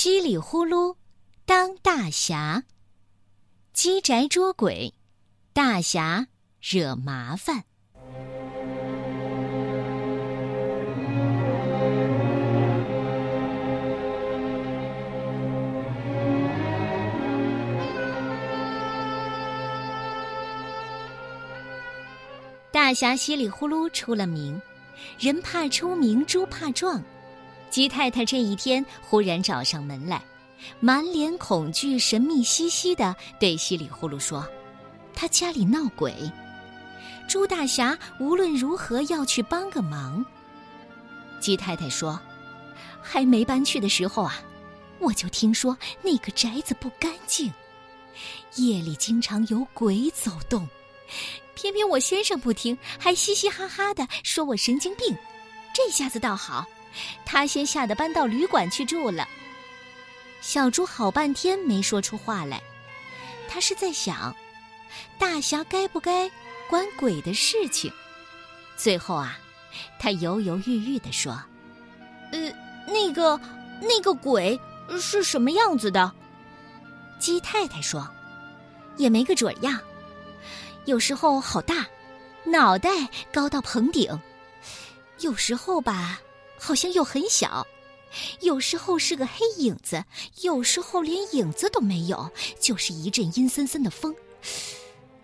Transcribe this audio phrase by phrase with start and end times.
[0.00, 0.94] 稀里呼噜
[1.44, 2.62] 当大侠，
[3.72, 4.94] 鸡宅捉鬼，
[5.52, 6.28] 大侠
[6.60, 7.64] 惹麻烦。
[22.70, 24.62] 大侠稀里呼噜出了名，
[25.18, 27.02] 人怕出名，猪怕壮。
[27.70, 30.22] 鸡太太这一天忽然找上门来，
[30.80, 34.46] 满脸恐惧、神秘兮兮的对稀里呼噜说
[35.14, 36.14] ：“他家里闹鬼。”
[37.28, 40.24] 猪大侠无论如何要去帮个忙。
[41.40, 42.18] 鸡太太说
[43.02, 44.42] ：“还没搬去的时候啊，
[44.98, 47.52] 我就听说那个宅子不干净，
[48.56, 50.66] 夜里经常有鬼走动。”
[51.54, 55.16] 偏偏我先生不听，还嘻嘻哈哈的说我神经病。
[55.74, 56.64] 这下子倒好，
[57.24, 59.28] 他先吓得搬到旅馆去住了。
[60.40, 62.62] 小猪好半天没说出话来，
[63.48, 64.34] 他是在想，
[65.18, 66.30] 大侠该不该
[66.68, 67.92] 管鬼的事情。
[68.76, 69.38] 最后啊，
[69.98, 71.32] 他犹犹豫豫的说
[72.32, 72.52] ：“呃，
[72.86, 73.38] 那个
[73.80, 74.58] 那个鬼
[75.00, 76.12] 是什么样子的？”
[77.18, 78.08] 鸡太太说
[78.96, 79.78] ：“也没个准样。”
[80.86, 81.84] 有时候好大，
[82.44, 82.88] 脑袋
[83.32, 84.16] 高到棚顶；
[85.18, 86.20] 有时候吧，
[86.58, 87.66] 好像又很小；
[88.40, 90.02] 有时候是个黑影子；
[90.42, 94.14] 有时候连影子都没有，就是一阵阴森森的风。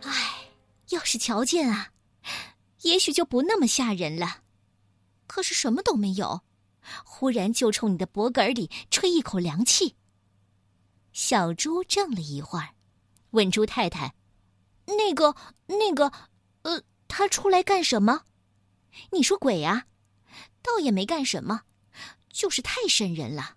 [0.02, 0.50] 唉，
[0.90, 1.90] 要是瞧见啊，
[2.82, 4.42] 也许就不那么吓人了。
[5.26, 6.42] 可是什么都没有，
[7.04, 9.96] 忽然就冲你的脖梗里吹一口凉气。
[11.12, 12.74] 小猪怔了一会儿，
[13.30, 14.14] 问猪太太。
[14.86, 15.34] 那个，
[15.66, 16.12] 那个，
[16.62, 18.22] 呃，他出来干什么？
[19.10, 19.86] 你说鬼呀？
[20.64, 21.64] 倒也没干什么，
[22.32, 23.56] 就是太瘆人了。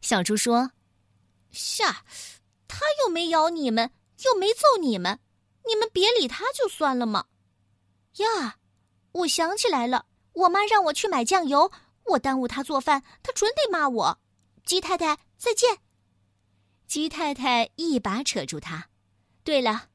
[0.00, 0.72] 小猪说
[1.52, 2.04] ：“吓，
[2.66, 3.92] 他又没咬你们，
[4.24, 5.20] 又没揍你们，
[5.66, 7.26] 你们别理他就算了嘛。”
[8.18, 8.58] 呀，
[9.12, 11.70] 我想起来了，我妈让我去买酱油，
[12.04, 14.18] 我耽误她做饭，她准得骂我。
[14.64, 15.78] 鸡太太，再见。
[16.88, 18.88] 鸡太太一把扯住他。
[19.44, 19.90] 对了。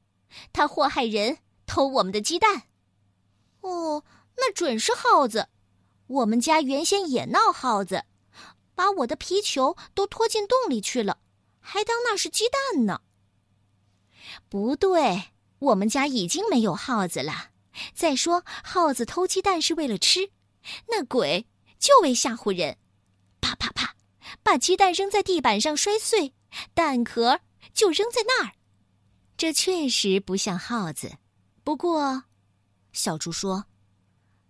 [0.52, 2.64] 他祸害人，偷我们的鸡蛋。
[3.62, 4.04] 哦，
[4.36, 5.48] 那准是耗子。
[6.08, 8.04] 我们家原先也闹耗子，
[8.76, 11.20] 把我的皮球都拖进洞里去了，
[11.60, 13.02] 还当那是鸡蛋呢。
[14.50, 17.52] 不对，我们家已经没有耗子了。
[17.94, 20.30] 再说，耗子偷鸡蛋是为了吃，
[20.88, 21.48] 那鬼
[21.80, 22.78] 就为吓唬人。
[23.42, 23.96] 啪啪啪，
[24.44, 26.34] 把鸡蛋扔在地板上摔碎，
[26.74, 27.40] 蛋壳
[27.74, 28.52] 就扔在那儿。
[29.36, 31.12] 这确实不像耗子，
[31.64, 32.24] 不过，
[32.92, 33.66] 小猪说：“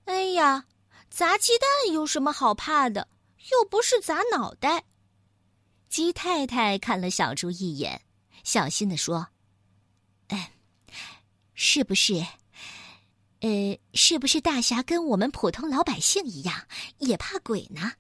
[0.05, 0.65] 哎呀，
[1.13, 3.07] 砸鸡蛋有什么好怕的？
[3.51, 4.83] 又不是砸脑袋。”
[5.87, 8.01] 鸡太太看了小猪一眼，
[8.43, 9.27] 小心的说
[10.29, 10.53] ：“哎，
[11.53, 12.15] 是不是？
[13.41, 17.91] 呃，是不是大侠跟我们普通老百姓一样，也怕鬼呢？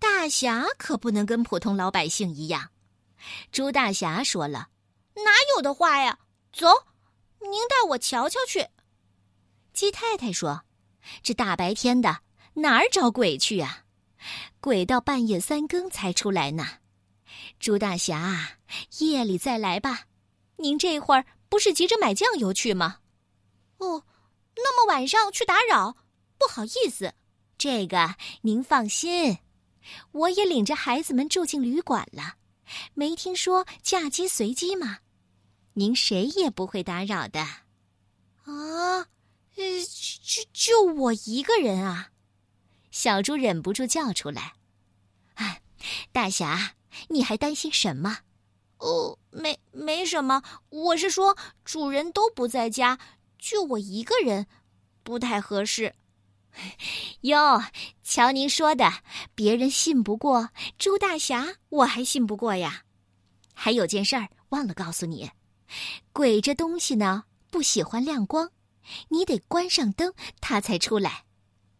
[0.00, 2.70] 大侠可不能跟普通老百姓一样。”
[3.52, 4.68] 猪大侠说了。
[5.14, 6.18] 哪有的话呀！
[6.52, 6.66] 走，
[7.38, 8.66] 您带我瞧瞧去。
[9.72, 10.64] 鸡太太说
[11.22, 12.20] ：“这大白天的，
[12.54, 13.84] 哪儿找鬼去啊？
[14.60, 16.66] 鬼到半夜三更才出来呢。”
[17.60, 18.58] 猪大侠，
[18.98, 20.06] 夜里再来吧。
[20.56, 22.98] 您这会儿不是急着买酱油去吗？
[23.78, 24.04] 哦，
[24.56, 25.96] 那么晚上去打扰，
[26.38, 27.14] 不好意思。
[27.58, 29.38] 这个您放心，
[30.12, 32.36] 我也领着孩子们住进旅馆了。
[32.94, 34.98] 没听说嫁鸡随鸡吗？
[35.74, 37.40] 您谁也不会打扰的，
[38.44, 39.06] 啊，
[39.56, 39.62] 呃，
[40.22, 42.10] 就就我一个人啊！
[42.90, 44.54] 小猪忍不住叫出来
[45.34, 45.58] ：“啊，
[46.12, 46.74] 大侠，
[47.08, 48.18] 你还担心什么？
[48.78, 52.98] 哦，没没什么，我是说主人都不在家，
[53.38, 54.46] 就我一个人，
[55.02, 55.94] 不太合适。
[57.22, 57.62] 哟，
[58.02, 59.02] 瞧您说的，
[59.34, 62.82] 别人信不过，猪大侠我还信不过呀。
[63.52, 65.30] 还有件事儿忘了告诉你。”
[66.12, 68.50] 鬼这东西呢，不喜欢亮光，
[69.08, 71.24] 你得关上灯，它才出来。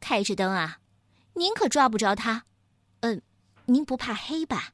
[0.01, 0.79] 开着灯啊，
[1.35, 2.45] 您可抓不着它。
[3.01, 3.21] 嗯，
[3.67, 4.73] 您不怕黑吧？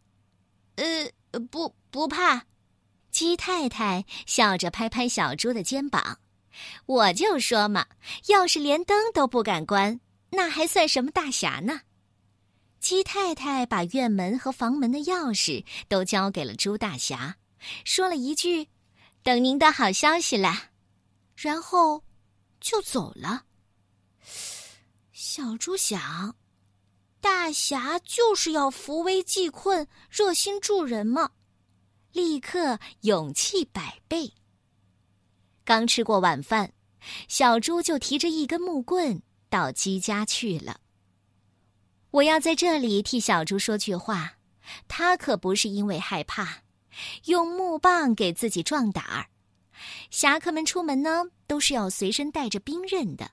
[0.76, 2.46] 呃，不，不怕。
[3.10, 6.18] 鸡太太笑着拍拍小猪的肩膀
[6.86, 7.86] ：“我就说嘛，
[8.28, 10.00] 要是连灯都不敢关，
[10.30, 11.80] 那还算什么大侠呢？”
[12.80, 17.36] 鸡太太把院门和房门的钥匙都交给了猪大侠，
[17.84, 18.68] 说了一句。
[19.22, 20.70] 等您的好消息了，
[21.36, 22.02] 然后
[22.60, 23.44] 就走了。
[25.12, 26.36] 小猪想，
[27.20, 31.30] 大侠就是要扶危济困、热心助人嘛，
[32.12, 34.32] 立刻勇气百倍。
[35.64, 36.72] 刚吃过晚饭，
[37.28, 40.80] 小猪就提着一根木棍到鸡家去了。
[42.10, 44.38] 我要在这里替小猪说句话，
[44.88, 46.62] 他可不是因为害怕，
[47.26, 49.26] 用木棒给自己壮胆儿。
[50.10, 53.28] 侠客们出门呢，都是要随身带着兵刃的，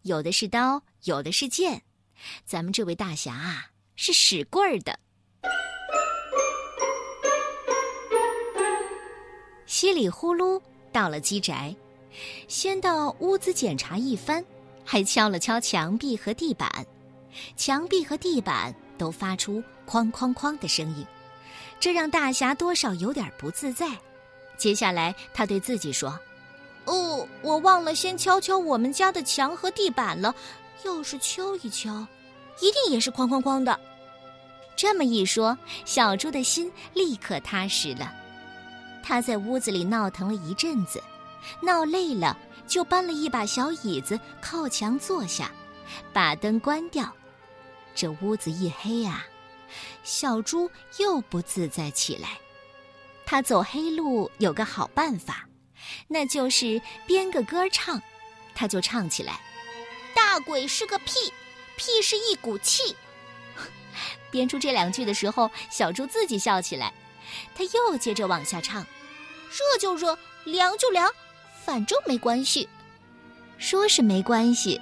[0.00, 1.82] 有的是刀，有的是剑。
[2.46, 4.98] 咱们这位大侠啊，是使棍儿的。
[9.66, 10.58] 稀里呼噜
[10.90, 11.76] 到了鸡宅，
[12.48, 14.42] 先到屋子检查一番，
[14.82, 16.86] 还敲了敲墙壁和地板，
[17.54, 21.06] 墙壁和地板都发出哐哐哐的声音，
[21.78, 23.86] 这让大侠多少有点不自在。
[24.56, 26.18] 接下来，他对自己说
[26.88, 30.34] ：“哦，我忘了先敲敲我们家的墙和地板了。”
[30.84, 32.06] 要是敲一敲，
[32.60, 33.78] 一定也是哐哐哐的。
[34.76, 38.14] 这么一说，小猪的心立刻踏实了。
[39.02, 41.02] 他在屋子里闹腾了一阵子，
[41.60, 42.38] 闹累了，
[42.68, 45.50] 就搬了一把小椅子靠墙坐下，
[46.12, 47.12] 把灯关掉。
[47.92, 49.26] 这屋子一黑啊，
[50.04, 52.38] 小猪又不自在起来。
[53.26, 55.47] 他走黑路有个好办法，
[56.08, 58.00] 那就是编个歌唱，
[58.54, 59.40] 他就唱起来。
[60.14, 61.32] 大鬼是个屁，
[61.76, 62.96] 屁是一股气。
[64.30, 66.92] 编出这两句的时候，小猪自己笑起来。
[67.54, 68.86] 他又接着往下唱
[69.50, 71.10] ：“热就热，凉就凉，
[71.64, 72.68] 反正没关系。”
[73.58, 74.80] 说是没关系，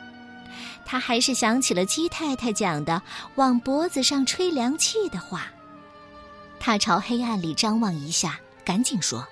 [0.84, 3.02] 他还是想起了鸡太太讲的
[3.34, 5.50] 往脖子上吹凉气的话。
[6.60, 9.26] 他朝黑暗里张望一下，赶紧说：“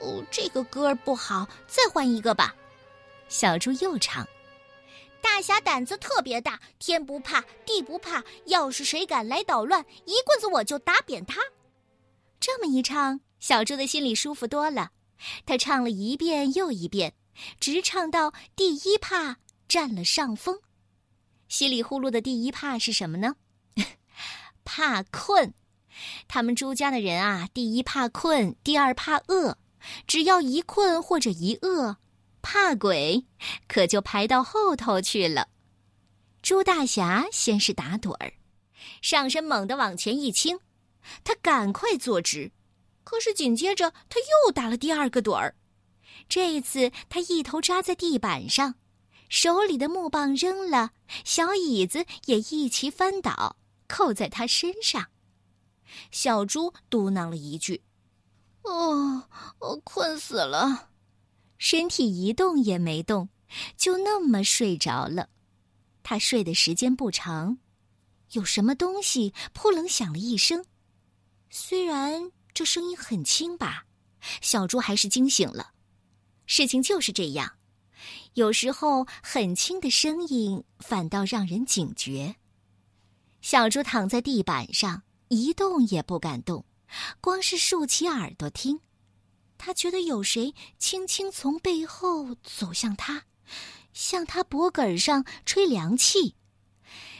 [0.00, 2.54] 哦，这个歌儿不好，再换一个吧。”
[3.28, 4.26] 小猪又唱。
[5.22, 11.40] 大侠胆子特别大，天不怕地不怕，要是谁敢来捣乱，一棍子我就打扁他。
[12.40, 14.90] 这么一唱，小猪的心里舒服多了。
[15.44, 17.12] 他唱了一遍又一遍，
[17.60, 19.36] 直唱到第一怕
[19.68, 20.58] 占了上风。
[21.48, 23.36] 稀里呼噜的第一怕是什么呢？
[24.64, 25.52] 怕困。
[26.26, 29.58] 他们朱家的人啊，第一怕困，第二怕饿，
[30.06, 31.96] 只要一困或者一饿。
[32.42, 33.26] 怕鬼，
[33.68, 35.48] 可就排到后头去了。
[36.40, 38.32] 朱大侠先是打盹儿，
[39.02, 40.58] 上身猛地往前一倾，
[41.22, 42.50] 他赶快坐直，
[43.04, 45.54] 可是紧接着他又打了第二个盹儿。
[46.30, 48.76] 这一次他一头扎在地板上，
[49.28, 50.92] 手里的木棒扔了，
[51.24, 53.56] 小椅子也一齐翻倒，
[53.86, 55.08] 扣在他身上。
[56.10, 57.82] 小猪嘟囔了一句：“，
[59.80, 60.90] 困死了。”
[61.58, 63.28] 身体一动也没动，
[63.76, 65.28] 就那么睡着了。
[66.02, 67.58] 他睡的时间不长，
[68.32, 70.64] 有什么东西扑棱响了一声。
[71.50, 73.84] 虽然这声音很轻吧，
[74.40, 75.72] 小猪还是惊醒了。
[76.46, 77.52] 事情就是这样，
[78.34, 82.36] 有时候很轻的声音反倒让人警觉。
[83.42, 86.64] 小猪躺在地板上，一动也不敢动，
[87.20, 88.80] 光是竖起耳朵听。
[89.62, 93.24] 他觉得有谁轻轻从背后走向他，
[93.92, 96.34] 向他脖梗上吹凉气，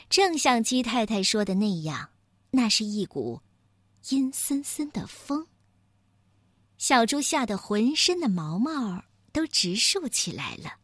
[0.08, 2.08] 正像鸡太太说的那样，
[2.50, 3.42] 那是一股
[4.08, 5.46] 阴森森的风。
[6.78, 10.76] 小猪吓得浑身的毛毛都直竖起来了。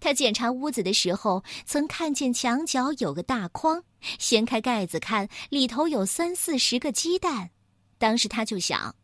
[0.00, 3.84] 他检查屋子的时候，曾看见墙角有个大筐，
[4.18, 7.50] 掀开盖子看，里头有三四十个鸡蛋。
[7.96, 8.96] 当时他就想。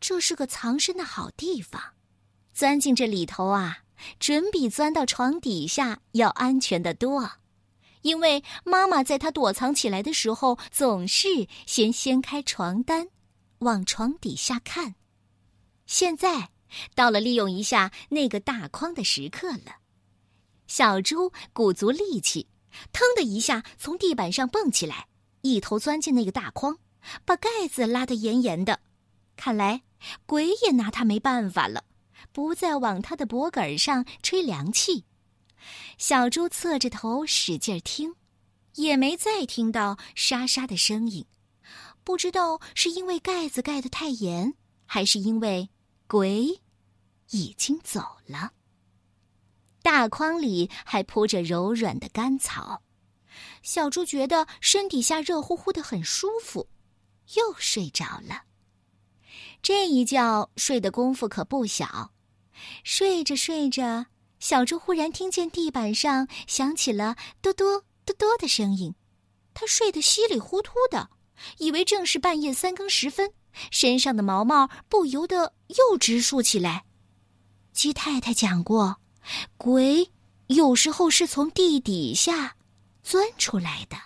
[0.00, 1.82] 这是个藏身的好地方，
[2.52, 3.78] 钻进这里头啊，
[4.18, 7.30] 准比钻到床底下要安全的多。
[8.02, 13.08] 因为妈妈在她躲藏起来的时候，总是先掀开床单，
[13.58, 14.94] 往床底下看。
[15.86, 16.50] 现在
[16.94, 19.76] 到了利用一下那个大筐的时刻了。
[20.68, 22.48] 小猪鼓足力气，
[22.92, 25.08] 腾的一下从地板上蹦起来，
[25.40, 26.78] 一头钻进那个大筐，
[27.24, 28.80] 把盖子拉得严严的。
[29.36, 29.82] 看来。
[30.26, 31.84] 鬼也拿他没办法了，
[32.30, 35.04] 不再往他的脖梗上吹凉气。
[35.98, 38.14] 小猪侧着头使劲听，
[38.74, 41.26] 也没再听到沙沙的声音。
[42.04, 45.70] 不知道是因为盖子盖得太严，还是因为
[46.06, 46.60] 鬼
[47.30, 48.52] 已经走了。
[49.82, 52.82] 大筐里还铺着柔软的干草，
[53.62, 56.68] 小猪觉得身底下热乎乎的，很舒服，
[57.34, 58.42] 又睡着了。
[59.66, 62.12] 这一觉睡的功夫可不小，
[62.84, 64.06] 睡着睡着，
[64.38, 68.94] 小猪忽然听见地板上响起了“嘟嘟嘟嘟”的声音，
[69.54, 71.10] 他睡得稀里糊涂的，
[71.58, 73.32] 以为正是半夜三更时分，
[73.72, 76.84] 身上的毛毛不由得又直竖起来。
[77.72, 78.98] 鸡太太讲过，
[79.56, 80.12] 鬼
[80.46, 82.54] 有时候是从地底下
[83.02, 83.96] 钻出来的。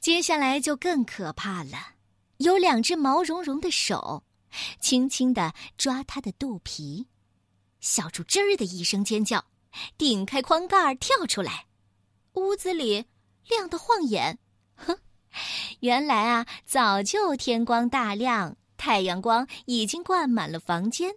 [0.00, 1.93] 接下来就更可怕了，
[2.38, 4.24] 有两只毛茸茸的手，
[4.80, 7.08] 轻轻的抓他的肚皮。
[7.80, 9.44] 小猪吱的一声尖叫，
[9.98, 11.66] 顶开筐盖儿跳出来，
[12.34, 13.06] 屋子里。
[13.46, 14.38] 亮得晃眼，
[14.74, 14.98] 哼！
[15.80, 21.14] 原来啊，早就天光大亮，太阳光已经灌满了房间。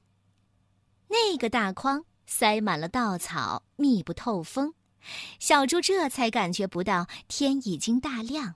[1.08, 4.74] 那个大筐塞满了稻草，密不透风，
[5.40, 8.56] 小猪这才感觉不到天已经大亮。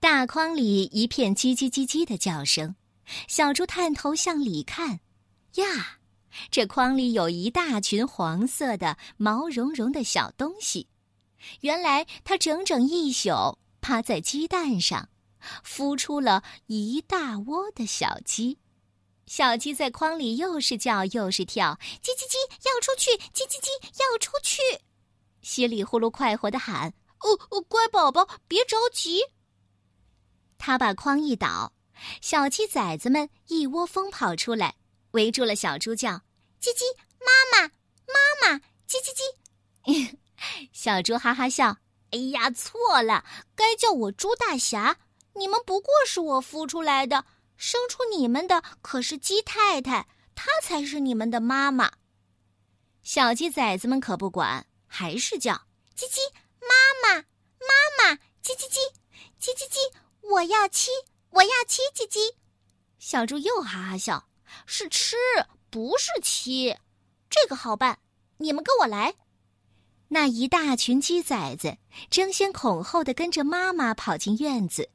[0.00, 2.74] 大筐里一片叽叽叽叽的叫声，
[3.28, 5.00] 小猪探头向里看，
[5.56, 5.98] 呀，
[6.50, 10.88] 这筐里有一大群黄色的毛茸茸的小东西。
[11.60, 15.10] 原来它整整一宿趴在鸡蛋上，
[15.62, 18.56] 孵出了一大窝的小鸡。
[19.26, 23.68] 小鸡在筐里又是叫又是跳，叽叽叽要出去，叽叽叽
[24.00, 24.62] 要出去，
[25.42, 29.20] 稀里呼噜快活的喊：“哦哦，乖宝宝，别着急。”
[30.60, 31.72] 他把筐一倒，
[32.20, 34.76] 小鸡崽子们一窝蜂跑出来，
[35.12, 36.10] 围住了小猪叫
[36.60, 36.84] ：“叽叽，
[37.18, 37.72] 妈妈，
[38.06, 40.16] 妈妈，叽叽叽。”
[40.72, 41.78] 小猪哈哈笑
[42.12, 43.24] ：“哎呀，错了，
[43.54, 44.98] 该叫我猪大侠。
[45.32, 47.24] 你们不过是我孵出来的，
[47.56, 51.90] 生出你们的可是鸡太太，她才是你们的妈妈。”
[53.02, 55.54] 小鸡崽子们可不管，还是叫
[55.96, 56.18] ：“叽叽，
[56.60, 57.24] 妈妈，
[57.60, 58.76] 妈妈，叽叽叽，
[59.40, 59.90] 叽叽叽，
[60.30, 60.90] 我要七，
[61.30, 62.34] 我要七，叽叽。”
[62.98, 64.28] 小猪又哈哈笑
[64.66, 65.16] ：“是吃，
[65.70, 66.76] 不是七，
[67.28, 67.98] 这个好办，
[68.36, 69.14] 你们跟我来。”
[70.12, 71.78] 那一大群鸡崽子
[72.10, 74.90] 争先恐后的跟着妈妈跑进院子，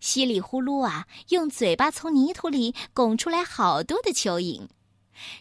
[0.00, 4.68] 稀里呼噜啊，用嘴巴从泥土里拱出来好多的蚯蚓。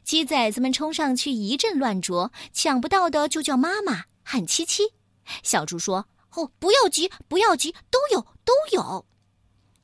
[0.04, 4.94] 鸡崽子们冲上去一阵乱啄，抢不到的就叫妈妈喊七七。
[5.44, 9.06] 小猪说：“哦，不要急，不要急，都有，都有。”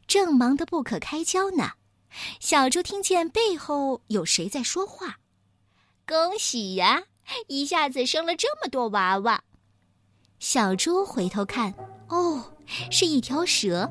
[0.09, 1.73] 正忙得不可开交呢，
[2.39, 5.19] 小猪听见背后有谁在说话
[6.07, 7.03] ：“恭喜呀！”
[7.47, 9.43] 一下子生了这么多娃娃，
[10.39, 11.71] 小猪回头看，
[12.07, 12.43] 哦，
[12.89, 13.87] 是一条蛇。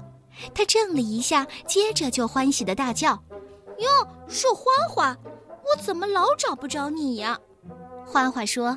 [0.53, 3.23] 它怔了一下，接着就欢喜的大叫
[3.79, 3.89] ：“哟，
[4.29, 5.17] 是花花！
[5.65, 7.39] 我怎么老找不着你呀？”
[8.05, 8.77] 花花说：“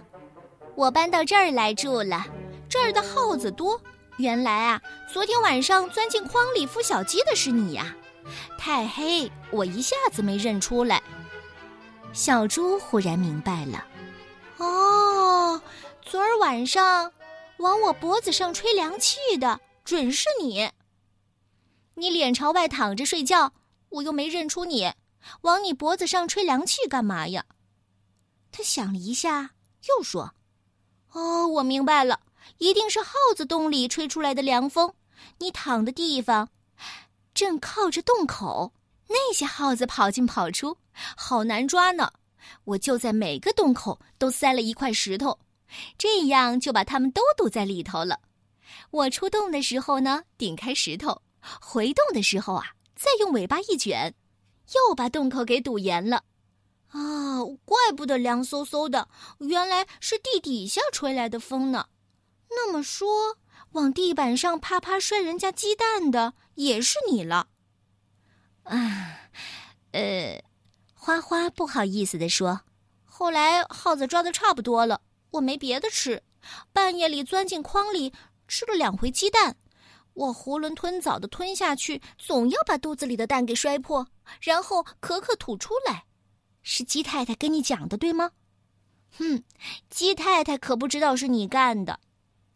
[0.78, 2.24] 我搬到这儿来住了，
[2.70, 3.82] 这儿的耗子多。
[4.22, 7.96] 原来啊，昨天晚上钻进筐里孵小鸡的是你呀！
[8.56, 11.02] 太黑，我一下子没认出来。”
[12.14, 13.84] 小猪忽然明白了。
[14.58, 15.60] 哦，
[16.04, 17.12] 昨儿晚上
[17.58, 20.70] 往我脖子上吹凉气的准是你。
[21.96, 23.54] 你脸朝外躺着睡觉，
[23.90, 24.94] 我又没认出你，
[25.42, 27.44] 往你脖子上吹凉气干嘛呀？
[28.52, 29.52] 他想了一下，
[29.88, 30.36] 又说
[31.14, 32.20] ：“哦，我明白了，
[32.58, 34.94] 一定是耗子洞里吹出来的凉风。
[35.38, 36.50] 你躺的地方
[37.34, 38.74] 正靠着洞口，
[39.08, 40.78] 那些耗子跑进跑出，
[41.16, 42.12] 好难抓呢。”
[42.66, 45.38] 我就在每个洞口都塞了一块石头，
[45.96, 48.20] 这样就把它们都堵在里头了。
[48.90, 51.22] 我出洞的时候呢，顶开石头；
[51.62, 54.12] 回洞的时候啊，再用尾巴一卷，
[54.74, 56.24] 又把洞口给堵严了。
[56.88, 59.08] 啊，怪不得凉飕飕的，
[59.38, 61.86] 原来是地底下吹来的风呢。
[62.52, 63.38] 那么说，
[63.72, 67.48] 往地板上啪啪摔人家鸡蛋的也是你了？
[68.64, 69.30] 啊，
[69.92, 70.44] 呃。
[70.94, 72.62] 花花不好意思地说
[73.04, 76.22] ：“后来耗子抓的差不多了，我没别的吃，
[76.72, 78.14] 半夜里钻进筐里
[78.48, 79.58] 吃了两回鸡蛋。
[80.14, 84.08] 我囫囵吞枣的吞下去，总要把肚子里的蛋给摔破，
[84.42, 86.06] 然后壳壳吐出来。
[86.62, 88.34] 是鸡太太跟你讲的，对吗
[89.18, 89.44] ？”“哼，
[89.90, 92.00] 鸡太太可不知道是你干的。”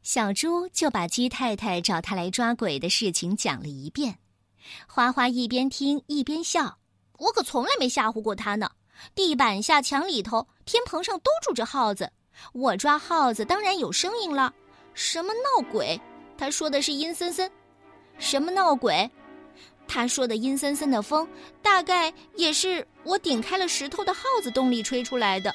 [0.05, 4.19] 小猪就把鸡太太找他来抓鬼的事情讲了一遍。
[4.85, 6.77] 花花一边听一边笑。
[7.17, 8.69] 我可从来没吓唬过他呢。
[9.15, 12.12] 地板下、墙里头、天棚上都住着耗子，
[12.53, 14.53] 我抓耗子当然有声音了。
[14.93, 16.00] 什么闹鬼？
[16.38, 17.51] 他说的是阴森森。
[18.19, 19.09] 什么闹鬼？
[19.88, 21.27] 他说的阴森森的风，
[21.63, 25.51] 大概也是我顶开了石头的耗子洞里吹出来的。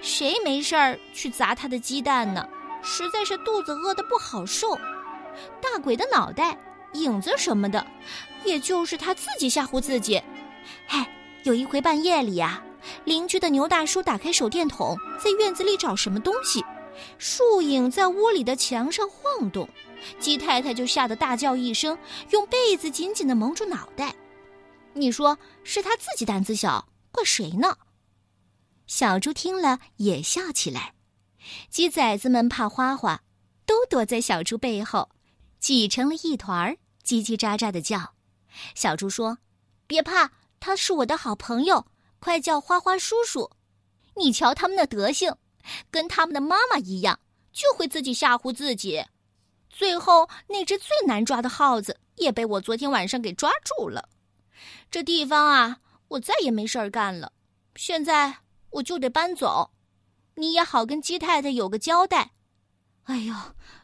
[0.00, 2.48] 谁没事儿去砸他的鸡蛋呢？
[2.82, 4.74] 实在是肚子饿得不好受。
[5.60, 6.58] 大鬼的脑袋、
[6.94, 7.86] 影子什么的，
[8.44, 10.22] 也就是他自己吓唬自己。
[10.86, 11.08] 嗨，
[11.44, 12.62] 有一回半夜里呀，
[13.04, 16.64] 邻居的牛大叔打开手电筒，在院子里找什么东西，
[17.16, 19.68] 树影在屋里的墙上晃动，
[20.18, 21.96] 鸡太太就吓得大叫一声，
[22.30, 24.14] 用被子紧紧的蒙住脑袋。
[24.92, 27.76] 你说是他自己胆子小，怪谁呢？
[28.86, 30.92] 小猪听了也笑起来。
[31.70, 33.22] 鸡崽子们怕花花，
[33.66, 35.10] 都躲在小猪背后，
[35.58, 38.14] 挤成了一团儿，叽叽喳喳的叫。
[38.74, 39.38] 小猪说
[39.86, 40.30] ：“别怕，
[40.60, 41.86] 他是我的好朋友，
[42.18, 43.50] 快叫花花叔叔。
[44.16, 45.34] 你瞧他们的德行，
[45.90, 47.18] 跟他们的妈妈一样，
[47.52, 49.04] 就会自己吓唬自己。
[49.70, 54.06] 最后那只最难抓的耗子也被我昨天晚上给抓住了。
[54.90, 57.32] 这地方啊，我再也没事儿干了。
[57.74, 58.36] 现在
[58.68, 59.70] 我就得搬走，
[60.34, 62.32] 你也好跟鸡太太有个交代。
[63.04, 63.34] 哎呦，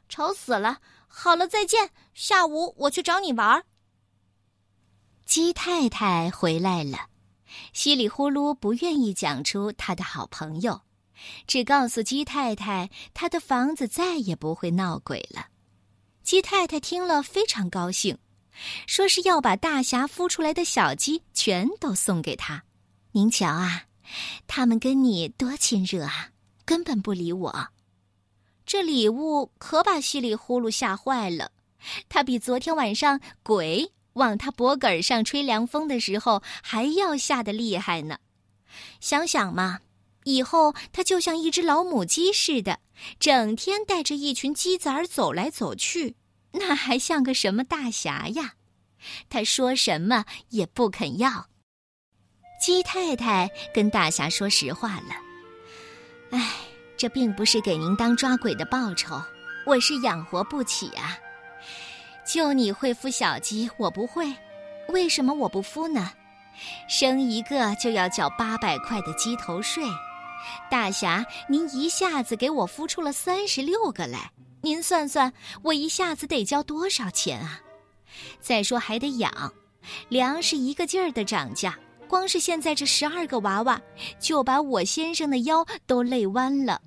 [0.08, 0.78] 吵死了！
[1.06, 1.90] 好了，再见。
[2.14, 3.64] 下午我去找你玩。”
[5.26, 7.08] 鸡太太回来了，
[7.72, 10.80] 稀里呼噜不愿意讲出他的好朋友，
[11.46, 15.48] 只告诉鸡太太他的房子再也不会闹鬼了。
[16.22, 18.16] 鸡太太听了非常高兴，
[18.86, 22.62] 说是要把大侠孵出来的小鸡全都送给他。
[23.12, 23.84] 您瞧啊，
[24.46, 26.30] 他们跟你多亲热啊，
[26.68, 27.68] 根本不理我。
[28.66, 31.50] 这礼物可把稀里呼噜吓坏了，
[32.10, 33.90] 他比昨天晚上鬼。
[34.12, 38.18] 往他脖梗上吹凉风的时候，还要吓得厉害呢。
[39.00, 39.80] 想想嘛，
[40.24, 42.80] 以后他就像一只老母鸡似的，
[43.18, 46.16] 整天带着一群鸡崽儿走来走去，
[46.52, 48.54] 那还像个什么大侠呀？
[49.30, 51.48] 他说什么也不肯要。
[52.60, 55.14] 鸡太太跟大侠说实话了
[56.30, 56.52] ：“哎，
[56.96, 59.20] 这并不是给您当抓鬼的报酬，
[59.66, 61.18] 我是养活不起啊。”
[62.26, 64.30] 就你会孵小鸡，我不会，
[64.88, 66.12] 为什么我不孵呢？
[66.88, 69.82] 生一个就要交八百块的鸡头税。
[70.70, 74.30] 大侠，您一下子给我孵出了三十六个来，
[74.60, 75.32] 您算算，
[75.62, 77.60] 我一下子得交多少钱啊？
[78.40, 79.52] 再说还得养，
[80.10, 83.80] 粮食一个劲儿的涨价，光是现在这十二个娃娃，
[84.18, 86.80] 就把我先生的腰都累弯了。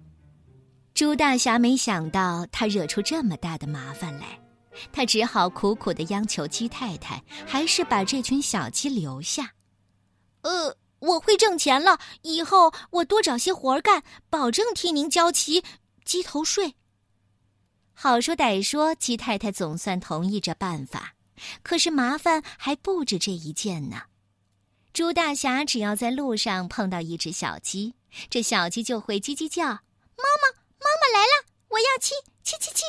[0.93, 4.37] 朱大侠没想到他惹出这么大的麻烦来。
[4.91, 9.51] 他只好苦苦的央求鸡太太，还是把这群小鸡留下。
[10.41, 15.63] 呃，我会挣钱了，以后我多找些活干，保证替您交齐
[16.03, 16.73] 鸡头税。
[17.93, 21.13] 好说歹说，鸡太太总算同意这办法。
[21.61, 24.01] 可是麻烦还不止这一件呢。
[24.93, 27.93] 朱大侠只要在路上碰到一只小鸡，
[28.29, 32.83] 这小鸡就会叽叽叫：“妈妈，妈妈来了，我要吃，吃吃吃。”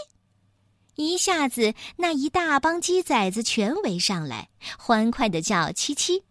[0.97, 6.25] 一下子，那一大帮鸡崽子全围上来，欢快的叫“七七”，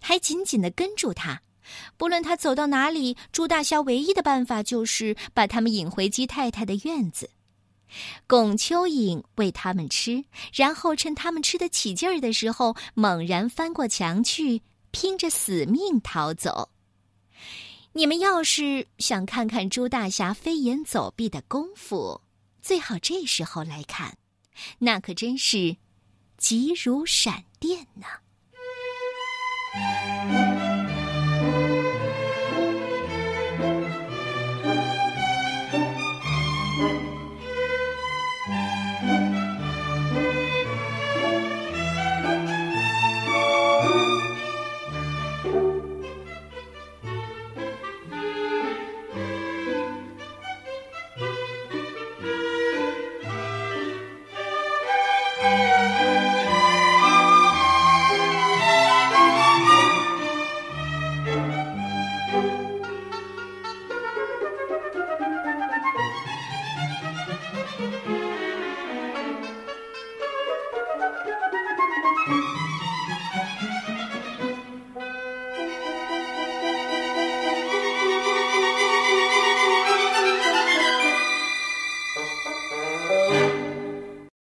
[0.00, 1.42] 还紧紧的跟住他。
[1.96, 7.28] 不论他走到哪里，猪大侠唯一的办法就是把他们引回鸡太太的院子。
[8.28, 14.62] 拱蚯蚓喂他们吃，然后趁他们吃得起劲儿的时候，猛然翻过墙去，
[14.98, 16.70] 拼着死命逃走。
[17.92, 22.22] 你们要是想看看朱大侠飞檐走壁的功夫，
[22.62, 24.16] 最好这时候来看，
[24.78, 25.76] 那可真是
[26.38, 28.06] 急如闪电呢。